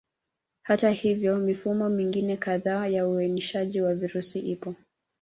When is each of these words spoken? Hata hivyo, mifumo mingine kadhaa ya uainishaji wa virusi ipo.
Hata 0.61 0.89
hivyo, 0.91 1.37
mifumo 1.37 1.89
mingine 1.89 2.37
kadhaa 2.37 2.87
ya 2.87 3.07
uainishaji 3.07 3.81
wa 3.81 3.93
virusi 3.95 4.39
ipo. 4.39 4.75